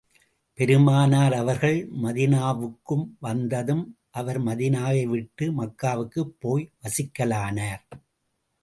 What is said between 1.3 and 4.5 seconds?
அவர்கள் மதீனாவுக்கு வந்ததும், அவர்